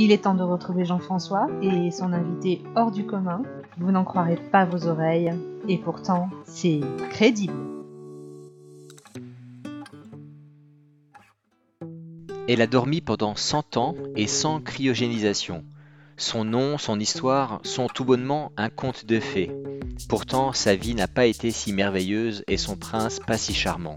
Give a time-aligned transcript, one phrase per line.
[0.00, 3.42] Il est temps de retrouver Jean-François et son invité hors du commun.
[3.78, 5.32] Vous n'en croirez pas vos oreilles,
[5.66, 6.78] et pourtant, c'est
[7.10, 7.52] crédible.
[12.48, 15.64] Elle a dormi pendant 100 ans et sans cryogénisation.
[16.16, 19.50] Son nom, son histoire sont tout bonnement un conte de fées.
[20.08, 23.96] Pourtant, sa vie n'a pas été si merveilleuse et son prince pas si charmant.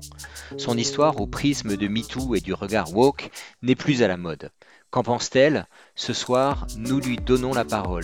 [0.57, 3.29] Son histoire au prisme de MeToo et du regard woke
[3.61, 4.49] n'est plus à la mode.
[4.91, 8.03] Qu'en pense-t-elle Ce soir, nous lui donnons la parole.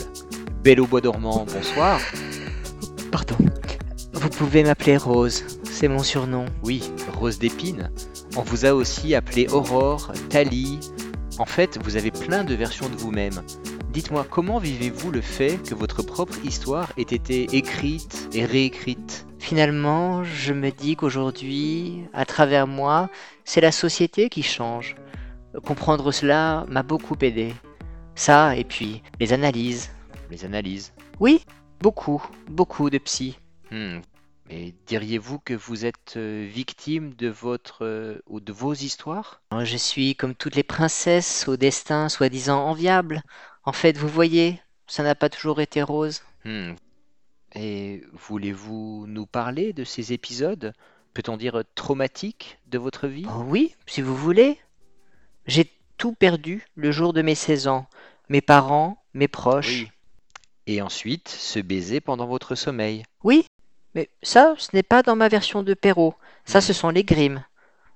[0.64, 2.00] Bello Bois dormant, bonsoir.
[3.12, 3.36] Pardon.
[4.14, 6.46] Vous pouvez m'appeler Rose, c'est mon surnom.
[6.64, 6.82] Oui,
[7.20, 7.92] Rose d'épine.
[8.38, 10.80] On vous a aussi appelé Aurore, Thalie.
[11.40, 13.42] En fait, vous avez plein de versions de vous-même.
[13.92, 19.28] Dites-moi, comment vivez-vous le fait que votre propre histoire ait été écrite et réécrite?
[19.40, 23.10] Finalement, je me dis qu'aujourd'hui, à travers moi,
[23.44, 24.96] c'est la société qui change.
[25.66, 27.54] Comprendre cela m'a beaucoup aidé.
[28.16, 29.92] Ça, et puis les analyses.
[30.30, 31.46] Les analyses Oui,
[31.80, 33.38] beaucoup, beaucoup de psy.
[33.72, 34.00] Hmm.
[34.50, 39.42] Et diriez-vous que vous êtes euh, victime de votre euh, ou de vos histoires?
[39.62, 43.22] Je suis comme toutes les princesses au destin soi-disant enviable.
[43.66, 46.22] En fait, vous voyez, ça n'a pas toujours été rose.
[46.46, 46.74] Hmm.
[47.56, 50.74] Et voulez-vous nous parler de ces épisodes,
[51.14, 53.26] peut-on dire traumatiques de votre vie?
[53.28, 54.58] Oh oui, si vous voulez.
[55.48, 57.88] J'ai tout perdu le jour de mes 16 ans.
[58.30, 59.84] Mes parents, mes proches.
[59.84, 59.92] Oui.
[60.68, 63.04] Et ensuite, se baiser pendant votre sommeil.
[63.24, 63.46] Oui,
[63.96, 66.16] mais ça, ce n'est pas dans ma version de Perrault.
[66.46, 67.44] Ça, ce sont les Grimm.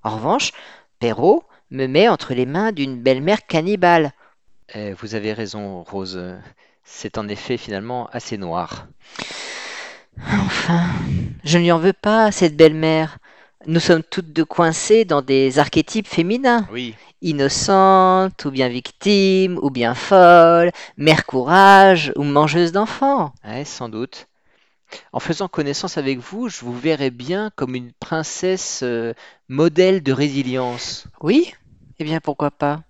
[0.04, 0.52] En revanche,
[1.00, 4.14] Perrault me met entre les mains d'une belle-mère cannibale.
[4.74, 6.20] Eh, vous avez raison, Rose.
[6.86, 8.88] C'est en effet finalement assez noir.
[10.18, 10.86] Enfin,
[11.44, 13.18] je ne lui en veux pas cette belle-mère.
[13.68, 16.68] Nous sommes toutes deux coincées dans des archétypes féminins.
[16.72, 16.96] Oui.
[17.22, 23.34] Innocente, ou bien victime, ou bien folle, mère courage, ou mangeuse d'enfants.
[23.46, 24.28] Ouais, sans doute.
[25.14, 29.14] En faisant connaissance avec vous, je vous verrais bien comme une princesse euh,
[29.48, 31.06] modèle de résilience.
[31.22, 31.54] Oui
[32.02, 32.82] Eh bien, pourquoi pas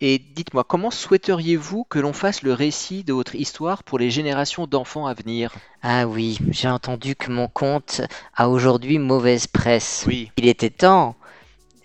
[0.00, 4.66] Et dites-moi, comment souhaiteriez-vous que l'on fasse le récit de votre histoire pour les générations
[4.66, 5.54] d'enfants à venir?
[5.84, 8.00] Ah oui, j'ai entendu que mon conte
[8.34, 10.02] a aujourd'hui mauvaise presse.
[10.08, 10.32] Oui.
[10.36, 11.14] Il était temps.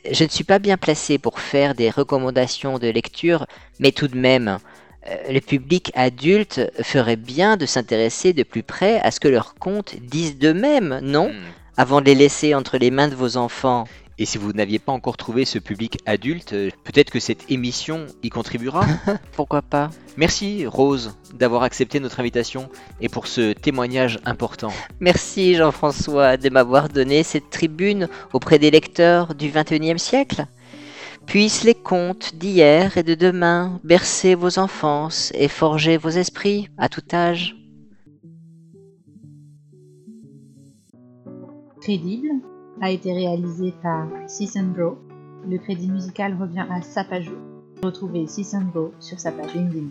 [0.09, 3.46] Je ne suis pas bien placé pour faire des recommandations de lecture,
[3.80, 4.58] mais tout de même,
[5.06, 9.53] euh, le public adulte ferait bien de s'intéresser de plus près à ce que leurs
[9.53, 11.30] contes disent d'eux-mêmes, non?
[11.31, 11.44] Hmm.
[11.78, 13.86] Avant de les laisser entre les mains de vos enfants.
[14.22, 18.06] Et si vous n'aviez pas encore trouvé ce public adulte, euh, peut-être que cette émission
[18.22, 18.86] y contribuera
[19.32, 24.72] Pourquoi pas Merci Rose d'avoir accepté notre invitation et pour ce témoignage important.
[25.00, 30.46] Merci Jean-François de m'avoir donné cette tribune auprès des lecteurs du XXIe siècle.
[31.26, 36.90] Puissent les contes d'hier et de demain bercer vos enfances et forger vos esprits à
[36.90, 37.56] tout âge.
[41.81, 42.30] Crédible
[42.80, 44.98] a été réalisé par Season Bro.
[45.50, 47.36] Le crédit musical revient à Sapajou.
[47.84, 49.90] Retrouvez Season Bro sur sa page LinkedIn.